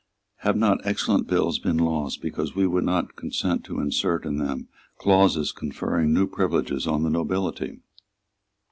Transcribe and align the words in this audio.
Have 0.37 0.57
not 0.57 0.81
excellent 0.83 1.27
bills 1.27 1.59
been 1.59 1.77
lost 1.77 2.23
because 2.23 2.55
we 2.55 2.65
would 2.65 2.85
not 2.85 3.15
consent 3.15 3.63
to 3.65 3.79
insert 3.79 4.25
in 4.25 4.39
them 4.39 4.67
clauses 4.97 5.51
conferring 5.51 6.11
new 6.11 6.25
privileges 6.25 6.87
on 6.87 7.03
the 7.03 7.09
nobility? 7.11 7.81